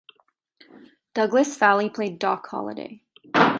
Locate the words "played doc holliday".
1.91-3.03